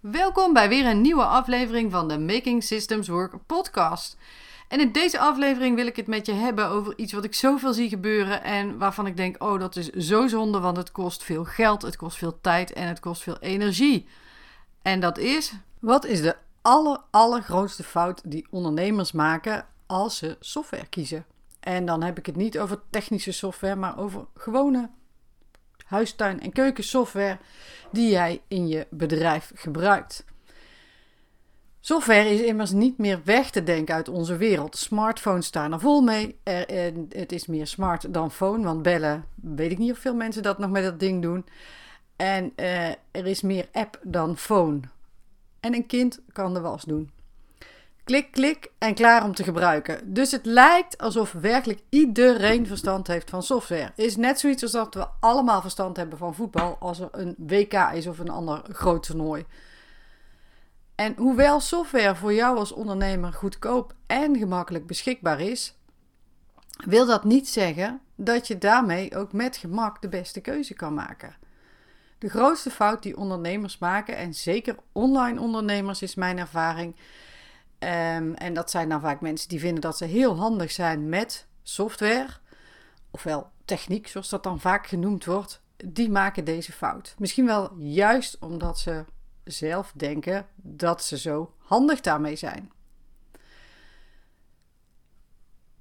[0.00, 4.16] Welkom bij weer een nieuwe aflevering van de Making Systems Work podcast.
[4.68, 7.72] En in deze aflevering wil ik het met je hebben over iets wat ik zoveel
[7.72, 11.44] zie gebeuren en waarvan ik denk: oh, dat is zo zonde, want het kost veel
[11.44, 14.06] geld, het kost veel tijd en het kost veel energie.
[14.82, 20.86] En dat is: wat is de aller, allergrootste fout die ondernemers maken als ze software
[20.86, 21.26] kiezen?
[21.60, 24.90] En dan heb ik het niet over technische software, maar over gewone
[25.88, 27.38] huistuin- en keukensoftware
[27.92, 30.24] die jij in je bedrijf gebruikt.
[31.80, 34.76] Software is immers niet meer weg te denken uit onze wereld.
[34.76, 36.38] Smartphones staan er vol mee.
[36.42, 40.42] Er, het is meer smart dan phone, want bellen, weet ik niet of veel mensen
[40.42, 41.46] dat nog met dat ding doen.
[42.16, 44.80] En uh, er is meer app dan phone.
[45.60, 47.10] En een kind kan de was doen.
[48.08, 50.14] Klik, klik en klaar om te gebruiken.
[50.14, 53.92] Dus het lijkt alsof werkelijk iedereen verstand heeft van software.
[53.94, 57.72] Is net zoiets als dat we allemaal verstand hebben van voetbal als er een WK
[57.72, 59.44] is of een ander groot toernooi.
[60.94, 65.74] En hoewel software voor jou als ondernemer goedkoop en gemakkelijk beschikbaar is,
[66.84, 71.36] wil dat niet zeggen dat je daarmee ook met gemak de beste keuze kan maken.
[72.18, 76.96] De grootste fout die ondernemers maken, en zeker online ondernemers is mijn ervaring,
[77.78, 81.46] Um, en dat zijn dan vaak mensen die vinden dat ze heel handig zijn met
[81.62, 82.28] software,
[83.10, 85.62] ofwel techniek, zoals dat dan vaak genoemd wordt.
[85.76, 87.14] Die maken deze fout.
[87.18, 89.04] Misschien wel juist omdat ze
[89.44, 92.70] zelf denken dat ze zo handig daarmee zijn.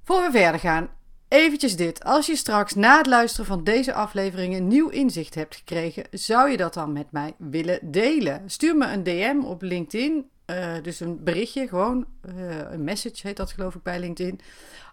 [0.03, 0.89] Voor we verder gaan,
[1.27, 2.03] eventjes dit.
[2.03, 6.49] Als je straks na het luisteren van deze aflevering een nieuw inzicht hebt gekregen, zou
[6.49, 8.49] je dat dan met mij willen delen?
[8.49, 13.37] Stuur me een DM op LinkedIn uh, dus een berichtje, gewoon uh, een message heet
[13.37, 14.39] dat geloof ik bij LinkedIn.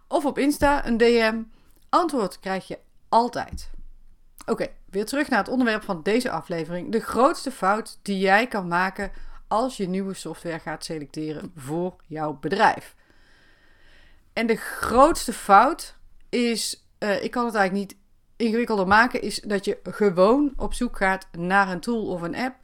[0.09, 1.43] Of op Insta, een DM.
[1.89, 3.71] Antwoord krijg je altijd.
[4.47, 6.93] Oké, weer terug naar het onderwerp van deze aflevering.
[6.93, 9.13] De grootste fout die jij kan maken
[9.49, 12.95] als je nieuwe software gaat selecteren voor jouw bedrijf.
[14.33, 15.97] En de grootste fout
[16.29, 18.01] is, uh, ik kan het eigenlijk niet
[18.37, 22.57] ingewikkelder maken, is dat je gewoon op zoek gaat naar een tool of een app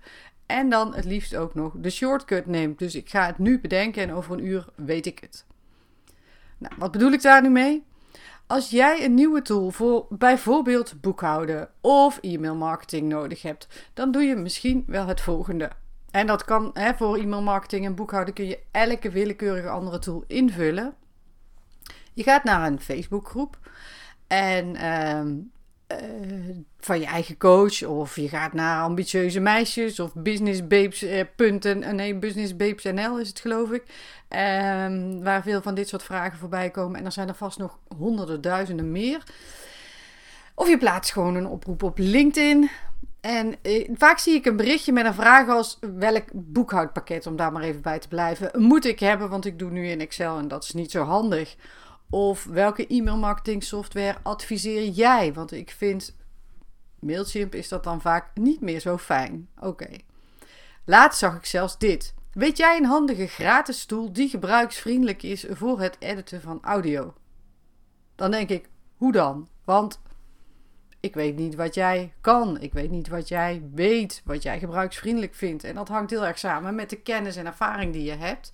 [0.50, 2.78] en dan het liefst ook nog de shortcut neemt.
[2.78, 5.46] Dus ik ga het nu bedenken en over een uur weet ik het.
[6.58, 7.84] Nou, wat bedoel ik daar nu mee?
[8.46, 14.22] Als jij een nieuwe tool voor bijvoorbeeld boekhouden of e-mail marketing nodig hebt, dan doe
[14.22, 15.70] je misschien wel het volgende.
[16.10, 20.24] En dat kan hè, voor e-mail marketing en boekhouden kun je elke willekeurige andere tool
[20.26, 20.94] invullen.
[22.12, 23.58] Je gaat naar een Facebookgroep
[24.26, 25.36] en ehm,
[25.90, 27.82] eh, van je eigen coach.
[27.82, 31.02] Of je gaat naar ambitieuze meisjes of business babes.
[31.02, 33.82] Uh, punten, nee, business babes NL is het geloof ik.
[33.82, 36.98] Um, waar veel van dit soort vragen voorbij komen.
[36.98, 39.22] En er zijn er vast nog honderden, duizenden meer.
[40.54, 42.70] Of je plaatst gewoon een oproep op LinkedIn.
[43.20, 47.52] En eh, vaak zie ik een berichtje met een vraag als welk boekhoudpakket, om daar
[47.52, 50.48] maar even bij te blijven, moet ik hebben, want ik doe nu in Excel en
[50.48, 51.56] dat is niet zo handig.
[52.10, 55.32] Of welke e-mail marketing software adviseer jij?
[55.32, 56.16] Want ik vind
[56.98, 59.48] Mailchimp is dat dan vaak niet meer zo fijn.
[59.58, 59.88] Oké.
[60.84, 62.14] Laatst zag ik zelfs dit.
[62.32, 67.14] Weet jij een handige gratis tool die gebruiksvriendelijk is voor het editen van audio?
[68.14, 69.48] Dan denk ik, hoe dan?
[69.64, 70.00] Want
[71.00, 72.60] ik weet niet wat jij kan.
[72.60, 75.64] Ik weet niet wat jij weet, wat jij gebruiksvriendelijk vindt.
[75.64, 78.52] En dat hangt heel erg samen met de kennis en ervaring die je hebt.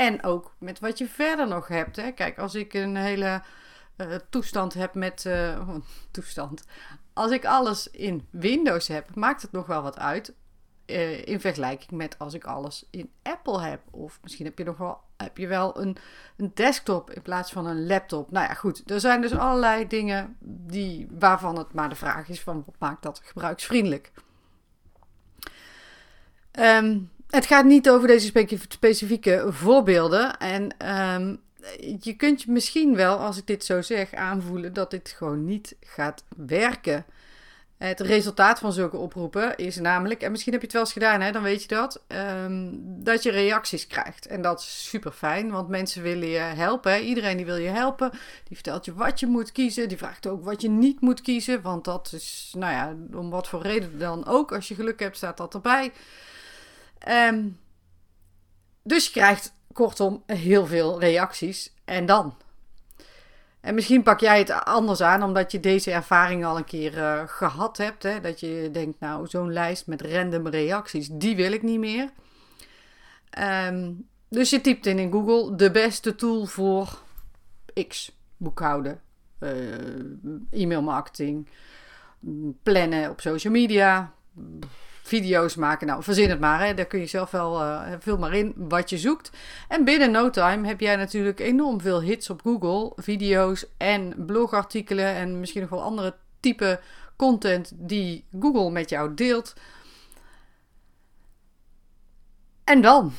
[0.00, 1.96] En ook met wat je verder nog hebt.
[1.96, 2.12] Hè.
[2.12, 3.42] Kijk, als ik een hele
[3.96, 5.24] uh, toestand heb met.
[5.24, 5.68] Uh,
[6.10, 6.64] toestand.
[7.12, 10.34] Als ik alles in Windows heb, maakt het nog wel wat uit.
[10.86, 13.80] Uh, in vergelijking met als ik alles in Apple heb.
[13.90, 15.96] Of misschien heb je nog wel, heb je wel een,
[16.36, 18.30] een desktop in plaats van een laptop.
[18.30, 18.90] Nou ja, goed.
[18.90, 23.02] Er zijn dus allerlei dingen die, waarvan het maar de vraag is: van wat maakt
[23.02, 24.12] dat gebruiksvriendelijk?
[26.52, 28.32] Um, het gaat niet over deze
[28.68, 30.38] specifieke voorbeelden.
[30.38, 30.62] En
[31.20, 31.40] um,
[32.00, 35.76] je kunt je misschien wel, als ik dit zo zeg, aanvoelen dat dit gewoon niet
[35.80, 37.04] gaat werken.
[37.78, 41.20] Het resultaat van zulke oproepen is namelijk, en misschien heb je het wel eens gedaan,
[41.20, 42.02] hè, dan weet je dat,
[42.44, 44.26] um, dat je reacties krijgt.
[44.26, 47.02] En dat is super fijn, want mensen willen je helpen.
[47.02, 48.10] Iedereen die wil je helpen,
[48.44, 51.62] die vertelt je wat je moet kiezen, die vraagt ook wat je niet moet kiezen,
[51.62, 54.52] want dat is, nou ja, om wat voor reden dan ook.
[54.52, 55.92] Als je geluk hebt, staat dat erbij.
[57.08, 57.58] Um,
[58.82, 61.74] dus je krijgt kortom heel veel reacties.
[61.84, 62.34] En dan?
[63.60, 67.22] En misschien pak jij het anders aan, omdat je deze ervaring al een keer uh,
[67.26, 68.02] gehad hebt.
[68.02, 68.20] Hè?
[68.20, 72.10] Dat je denkt, nou, zo'n lijst met random reacties, die wil ik niet meer.
[73.68, 76.98] Um, dus je typt in in Google de beste tool voor
[77.88, 78.18] X.
[78.36, 79.00] Boekhouden,
[79.40, 79.50] uh,
[80.50, 81.48] e-mailmarketing,
[82.62, 84.12] plannen op social media,
[85.10, 85.86] video's maken.
[85.86, 86.66] Nou, verzin het maar.
[86.66, 86.74] Hè.
[86.74, 89.30] Daar kun je zelf wel uh, vul maar in wat je zoekt.
[89.68, 92.92] En binnen no time heb jij natuurlijk enorm veel hits op Google.
[92.96, 96.80] Video's en blogartikelen en misschien nog wel andere type
[97.16, 99.54] content die Google met jou deelt.
[102.64, 103.12] En dan?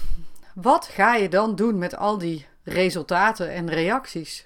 [0.55, 4.45] Wat ga je dan doen met al die resultaten en reacties?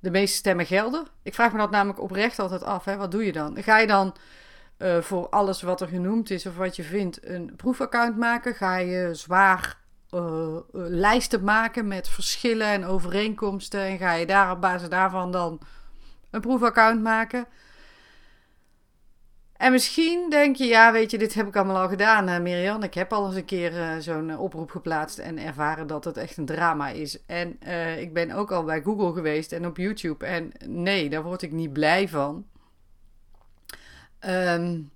[0.00, 1.06] De meeste stemmen gelden.
[1.22, 2.84] Ik vraag me dat namelijk oprecht altijd af.
[2.84, 2.96] Hè?
[2.96, 3.62] Wat doe je dan?
[3.62, 4.14] Ga je dan
[4.78, 8.54] uh, voor alles wat er genoemd is of wat je vindt een proefaccount maken?
[8.54, 9.78] Ga je zwaar
[10.10, 15.60] uh, lijsten maken met verschillen en overeenkomsten en ga je daar op basis daarvan dan
[16.30, 17.46] een proefaccount maken?
[19.56, 22.82] En misschien denk je, ja, weet je, dit heb ik allemaal al gedaan, Mirjam.
[22.82, 26.44] Ik heb al eens een keer zo'n oproep geplaatst en ervaren dat het echt een
[26.44, 27.24] drama is.
[27.26, 27.58] En
[27.98, 30.26] ik ben ook al bij Google geweest en op YouTube.
[30.26, 32.46] En nee, daar word ik niet blij van.
[34.26, 34.90] Um,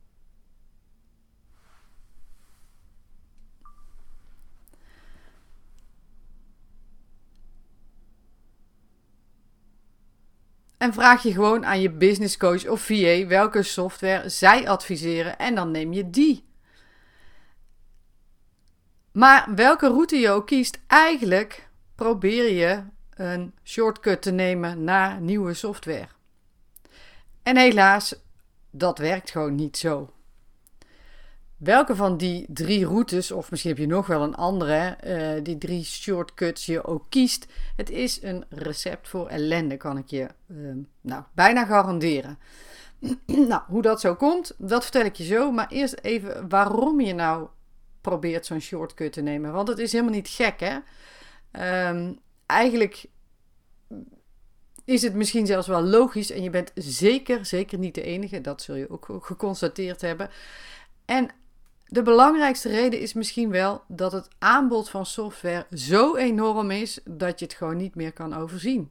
[10.81, 15.55] En vraag je gewoon aan je business coach of VA welke software zij adviseren en
[15.55, 16.45] dan neem je die.
[19.13, 22.83] Maar welke route je ook kiest, eigenlijk probeer je
[23.15, 26.09] een shortcut te nemen naar nieuwe software.
[27.43, 28.15] En helaas,
[28.71, 30.11] dat werkt gewoon niet zo.
[31.57, 35.59] Welke van die drie routes, of misschien heb je nog wel een andere, uh, die
[35.59, 37.47] drie shortcuts je ook kiest,
[37.77, 42.39] het is een recept voor ellende, kan ik je uh, nou, bijna garanderen.
[43.49, 45.51] nou, hoe dat zo komt, dat vertel ik je zo.
[45.51, 47.49] Maar eerst even waarom je nou
[48.01, 49.53] probeert zo'n shortcut te nemen.
[49.53, 50.79] Want het is helemaal niet gek, hè?
[51.89, 53.07] Um, eigenlijk
[54.85, 56.31] is het misschien zelfs wel logisch.
[56.31, 58.41] En je bent zeker, zeker niet de enige.
[58.41, 60.31] Dat zul je ook geconstateerd hebben.
[61.05, 61.31] En
[61.87, 67.39] de belangrijkste reden is misschien wel dat het aanbod van software zo enorm is dat
[67.39, 68.91] je het gewoon niet meer kan overzien.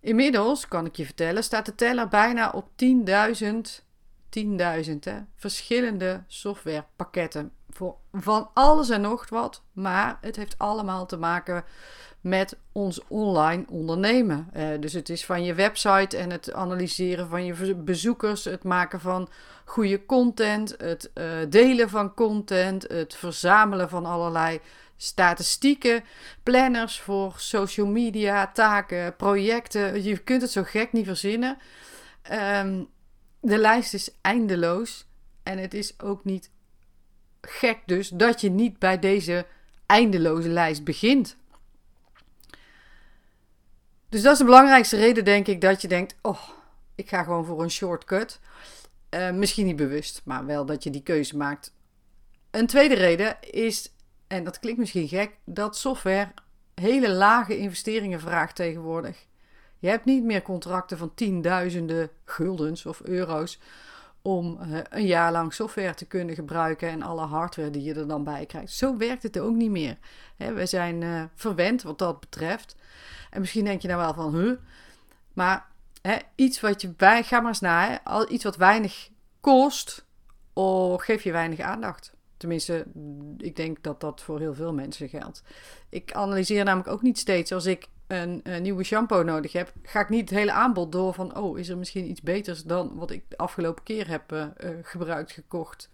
[0.00, 3.88] Inmiddels, kan ik je vertellen, staat de teller bijna op 10.000
[4.38, 4.98] 10.000
[5.36, 7.52] verschillende softwarepakketten.
[7.70, 11.64] Voor van alles en nog wat, maar het heeft allemaal te maken
[12.20, 14.50] met ons online ondernemen.
[14.56, 19.00] Uh, dus het is van je website en het analyseren van je bezoekers, het maken
[19.00, 19.28] van
[19.64, 24.60] goede content, het uh, delen van content, het verzamelen van allerlei
[24.96, 26.04] statistieken,
[26.42, 30.02] planners voor social media, taken, projecten.
[30.02, 31.58] Je kunt het zo gek niet verzinnen.
[32.32, 32.88] Um,
[33.40, 35.06] de lijst is eindeloos
[35.42, 36.50] en het is ook niet
[37.40, 39.46] gek dus dat je niet bij deze
[39.86, 41.36] eindeloze lijst begint.
[44.08, 46.48] Dus dat is de belangrijkste reden, denk ik, dat je denkt: oh,
[46.94, 48.40] ik ga gewoon voor een shortcut.
[49.10, 51.72] Uh, misschien niet bewust, maar wel dat je die keuze maakt.
[52.50, 53.92] Een tweede reden is,
[54.26, 56.32] en dat klinkt misschien gek, dat software
[56.74, 59.26] hele lage investeringen vraagt tegenwoordig.
[59.78, 63.58] Je hebt niet meer contracten van tienduizenden guldens of euro's
[64.22, 68.08] om uh, een jaar lang software te kunnen gebruiken en alle hardware die je er
[68.08, 68.72] dan bij krijgt.
[68.72, 69.98] Zo werkt het ook niet meer.
[70.36, 72.76] We zijn uh, verwend wat dat betreft.
[73.30, 74.56] En misschien denk je nou wel van, huh?
[75.32, 75.68] Maar
[76.34, 79.08] iets wat je bij, ga maar eens na, iets wat weinig
[79.40, 80.06] kost,
[80.52, 82.12] of geef je weinig aandacht.
[82.36, 82.86] Tenminste,
[83.38, 85.42] ik denk dat dat voor heel veel mensen geldt.
[85.88, 90.00] Ik analyseer namelijk ook niet steeds als ik een, een, nieuwe shampoo nodig heb, ga
[90.00, 93.10] ik niet het hele aanbod door van, oh, is er misschien iets beters dan wat
[93.10, 94.46] ik de afgelopen keer heb uh,
[94.82, 95.90] gebruikt, gekocht.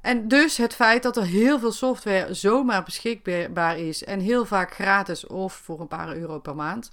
[0.00, 4.74] En dus het feit dat er heel veel software zomaar beschikbaar is en heel vaak
[4.74, 6.92] gratis of voor een paar euro per maand,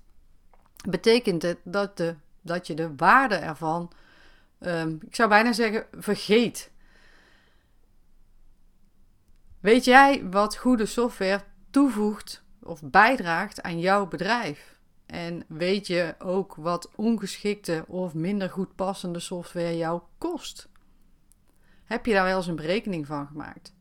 [0.90, 3.92] betekent het dat, de, dat je de waarde ervan,
[4.60, 6.72] um, ik zou bijna zeggen, vergeet.
[9.60, 14.80] Weet jij wat goede software toevoegt of bijdraagt aan jouw bedrijf?
[15.06, 20.70] En weet je ook wat ongeschikte of minder goed passende software jou kost?
[21.84, 23.74] Heb je daar wel eens een berekening van gemaakt?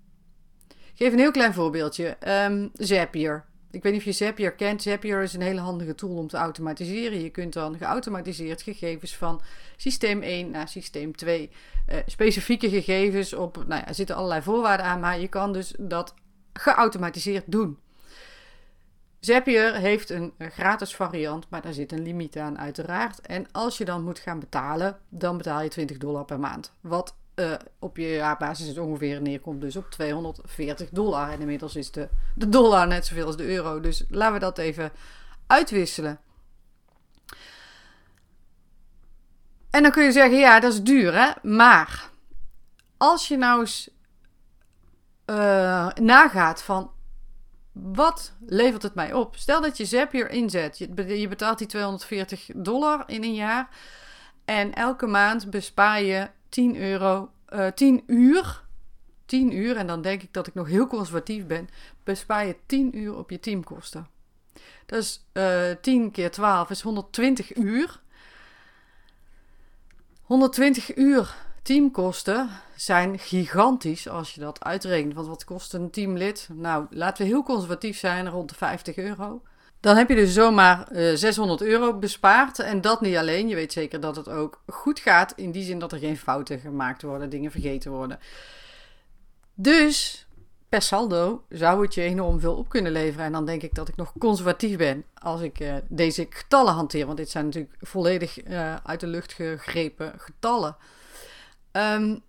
[0.69, 2.17] Ik geef een heel klein voorbeeldje.
[2.47, 3.45] Um, Zapier.
[3.71, 4.83] Ik weet niet of je Zapier kent.
[4.83, 7.23] Zapier is een hele handige tool om te automatiseren.
[7.23, 9.43] Je kunt dan geautomatiseerd gegevens van
[9.77, 11.51] systeem 1 naar systeem 2.
[11.89, 13.57] Uh, eh, specifieke gegevens op.
[13.57, 16.15] Nou ja, er zitten allerlei voorwaarden aan, maar je kan dus dat
[16.53, 17.79] geautomatiseerd doen.
[19.21, 23.21] Zapier heeft een gratis variant, maar daar zit een limiet aan, uiteraard.
[23.21, 26.73] En als je dan moet gaan betalen, dan betaal je 20 dollar per maand.
[26.81, 31.31] Wat uh, op je jaarbasis het ongeveer neerkomt dus op 240 dollar.
[31.31, 33.81] En inmiddels is de, de dollar net zoveel als de euro.
[33.81, 34.93] Dus laten we dat even
[35.47, 36.21] uitwisselen.
[39.71, 41.31] En dan kun je zeggen, ja, dat is duur, hè?
[41.43, 42.11] Maar
[42.97, 43.91] als je nou eens
[45.27, 46.91] uh, nagaat van
[47.83, 49.37] wat levert het mij op?
[49.37, 50.79] Stel dat je Zapier inzet.
[50.79, 53.69] Je betaalt die 240 dollar in een jaar.
[54.45, 58.63] En elke maand bespaar je 10 euro, uh, 10 uur.
[59.27, 61.69] 10 uur, en dan denk ik dat ik nog heel conservatief ben.
[62.05, 64.09] Bespaar je 10 uur op je teamkosten.
[64.87, 68.01] Is uh, 10 keer 12 is 120 uur.
[70.23, 75.15] 120 uur teamkosten zijn gigantisch als je dat uitrekent.
[75.15, 76.49] Want wat kost een teamlid?
[76.53, 79.43] Nou, laten we heel conservatief zijn, rond de 50 euro.
[79.81, 82.59] Dan heb je dus zomaar uh, eh, 600 euro bespaard.
[82.59, 83.49] En dat niet alleen.
[83.49, 85.33] Je weet zeker dat het ook goed gaat.
[85.37, 88.19] In die zin dat er geen fouten gemaakt worden, dingen vergeten worden.
[89.55, 90.27] Dus
[90.69, 93.27] per saldo zou het je enorm veel op kunnen leveren.
[93.27, 97.07] En dan denk ik dat ik nog conservatief ben als ik uh, deze getallen hanteer.
[97.07, 100.77] Want dit zijn natuurlijk volledig uh, uit de lucht gegrepen getallen.
[101.73, 102.23] Um,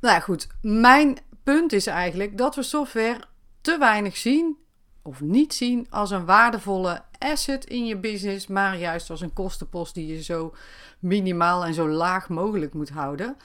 [0.00, 0.46] nou ja, goed.
[0.62, 3.20] Mijn punt is eigenlijk dat we software
[3.60, 4.56] te weinig zien
[5.02, 9.94] of niet zien als een waardevolle asset in je business, maar juist als een kostenpost
[9.94, 10.54] die je zo
[10.98, 13.36] minimaal en zo laag mogelijk moet houden.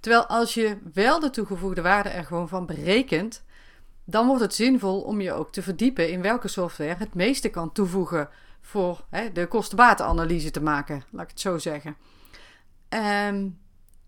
[0.00, 3.44] Terwijl als je wel de toegevoegde waarde er gewoon van berekent,
[4.04, 7.72] dan wordt het zinvol om je ook te verdiepen in welke software het meeste kan
[7.72, 8.28] toevoegen
[8.68, 11.96] voor hè, de kostenbatenanalyse te maken, laat ik het zo zeggen.
[12.88, 13.58] Um,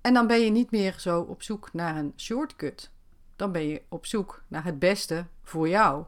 [0.00, 2.90] en dan ben je niet meer zo op zoek naar een shortcut.
[3.36, 6.04] Dan ben je op zoek naar het beste voor jou.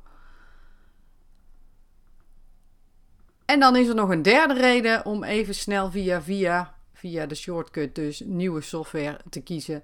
[3.45, 7.35] En dan is er nog een derde reden om even snel via via, via de
[7.35, 9.83] shortcut dus nieuwe software te kiezen.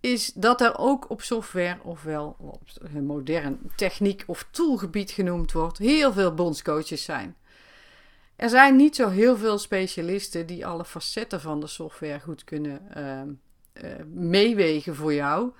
[0.00, 5.78] Is dat er ook op software, ofwel op een modern techniek of toolgebied genoemd wordt,
[5.78, 7.36] heel veel bondscoaches zijn.
[8.40, 12.80] Er zijn niet zo heel veel specialisten die alle facetten van de software goed kunnen
[12.96, 15.52] uh, uh, meewegen voor jou.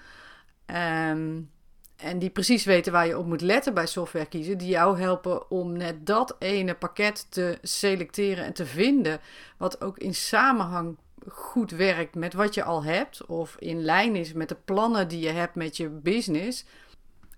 [1.10, 1.50] Um,
[1.96, 4.58] en die precies weten waar je op moet letten bij software kiezen.
[4.58, 9.20] Die jou helpen om net dat ene pakket te selecteren en te vinden.
[9.56, 10.96] Wat ook in samenhang
[11.28, 13.26] goed werkt met wat je al hebt.
[13.26, 16.64] Of in lijn is met de plannen die je hebt met je business.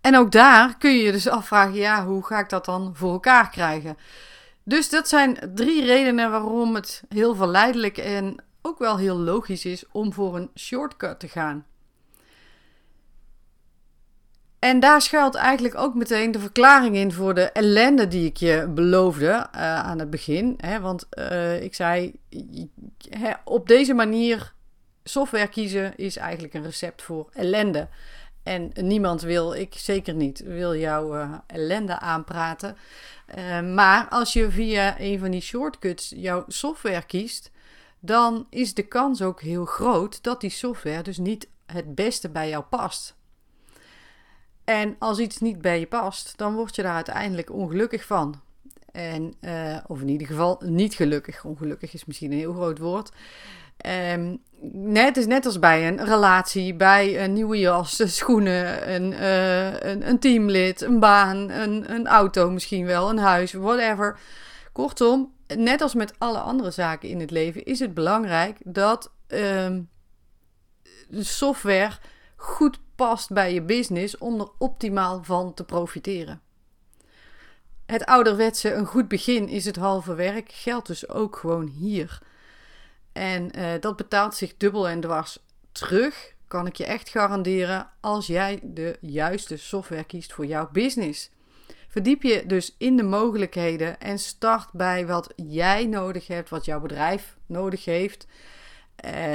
[0.00, 3.12] En ook daar kun je je dus afvragen: ja, hoe ga ik dat dan voor
[3.12, 3.96] elkaar krijgen?
[4.64, 9.84] Dus dat zijn drie redenen waarom het heel verleidelijk en ook wel heel logisch is
[9.92, 11.66] om voor een shortcut te gaan.
[14.58, 18.68] En daar schuilt eigenlijk ook meteen de verklaring in voor de ellende die ik je
[18.74, 19.46] beloofde uh,
[19.78, 20.58] aan het begin.
[20.60, 20.80] Hè?
[20.80, 22.14] Want uh, ik zei,
[23.44, 24.52] op deze manier
[25.04, 27.88] software kiezen is eigenlijk een recept voor ellende.
[28.42, 32.76] En niemand wil, ik zeker niet, wil jouw uh, ellende aanpraten.
[33.74, 37.50] maar als je via een van die shortcuts jouw software kiest,
[38.00, 42.48] dan is de kans ook heel groot dat die software dus niet het beste bij
[42.48, 43.16] jou past.
[44.64, 48.40] En als iets niet bij je past, dan word je daar uiteindelijk ongelukkig van.
[48.92, 51.44] En, uh, of in ieder geval niet gelukkig.
[51.44, 53.12] Ongelukkig is misschien een heel groot woord.
[53.86, 54.42] Um,
[54.72, 60.08] net is net als bij een relatie, bij een nieuwe jas, schoenen, een, uh, een,
[60.08, 64.18] een, teamlid, een baan, een, een auto misschien wel, een huis, whatever.
[64.72, 69.90] Kortom, net als met alle andere zaken in het leven is het belangrijk dat um,
[71.08, 71.92] de software
[72.36, 76.40] goed past bij je business om er optimaal van te profiteren.
[77.86, 82.20] Het ouderwetse een goed begin is het halve werk geldt dus ook gewoon hier.
[83.12, 85.38] En uh, dat betaalt zich dubbel en dwars
[85.72, 91.30] terug, kan ik je echt garanderen, als jij de juiste software kiest voor jouw business.
[91.88, 96.80] Verdiep je dus in de mogelijkheden en start bij wat jij nodig hebt, wat jouw
[96.80, 98.26] bedrijf nodig heeft.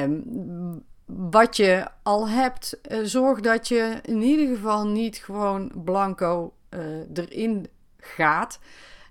[0.01, 6.53] Um, wat je al hebt, uh, zorg dat je in ieder geval niet gewoon blanco
[6.69, 6.81] uh,
[7.13, 7.67] erin
[7.97, 8.59] gaat.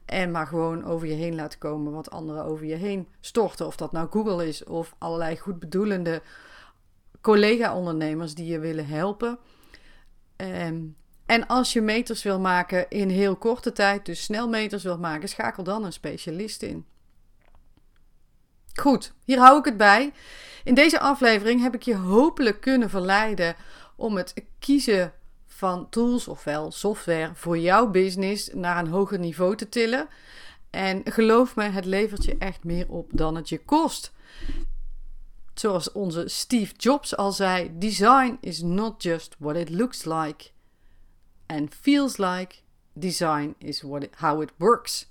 [0.06, 3.66] En maar gewoon over je heen laat komen wat anderen over je heen storten.
[3.66, 6.22] Of dat nou Google is of allerlei goedbedoelende
[7.20, 9.38] collega-ondernemers die je willen helpen.
[10.36, 10.96] Um,
[11.26, 15.28] en als je meters wil maken in heel korte tijd, dus snel meters wil maken,
[15.28, 16.86] schakel dan een specialist in.
[18.74, 20.12] Goed, hier hou ik het bij.
[20.64, 23.56] In deze aflevering heb ik je hopelijk kunnen verleiden
[23.96, 25.12] om het kiezen
[25.56, 30.08] van tools ofwel software voor jouw business naar een hoger niveau te tillen.
[30.70, 34.12] En geloof me, het levert je echt meer op dan het je kost.
[35.54, 40.50] Zoals onze Steve Jobs al zei: Design is not just what it looks like
[41.46, 42.54] and feels like.
[42.92, 45.10] Design is what it, how it works.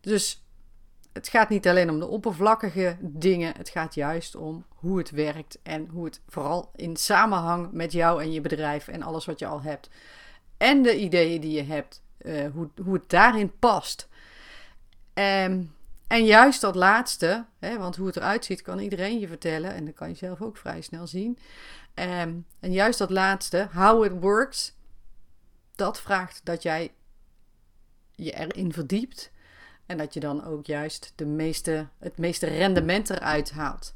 [0.00, 0.43] Dus
[1.14, 5.58] het gaat niet alleen om de oppervlakkige dingen, het gaat juist om hoe het werkt
[5.62, 9.46] en hoe het vooral in samenhang met jou en je bedrijf en alles wat je
[9.46, 9.90] al hebt
[10.56, 14.08] en de ideeën die je hebt, uh, hoe, hoe het daarin past.
[15.14, 15.74] Um,
[16.06, 19.84] en juist dat laatste, hè, want hoe het eruit ziet kan iedereen je vertellen en
[19.84, 21.38] dat kan je zelf ook vrij snel zien.
[21.94, 24.74] Um, en juist dat laatste, how it works,
[25.74, 26.92] dat vraagt dat jij
[28.14, 29.32] je erin verdiept
[29.86, 33.94] en dat je dan ook juist de meeste, het meeste rendement eruit haalt.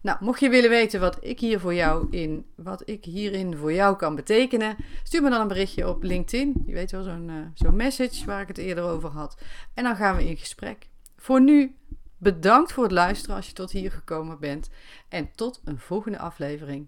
[0.00, 3.72] Nou, mocht je willen weten wat ik hier voor jou in, wat ik hierin voor
[3.72, 6.62] jou kan betekenen, stuur me dan een berichtje op LinkedIn.
[6.66, 9.36] Je weet wel, zo'n uh, zo'n message waar ik het eerder over had.
[9.74, 10.88] En dan gaan we in gesprek.
[11.16, 11.76] Voor nu,
[12.18, 14.70] bedankt voor het luisteren als je tot hier gekomen bent.
[15.08, 16.86] En tot een volgende aflevering.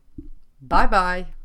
[0.59, 1.38] Bye bye.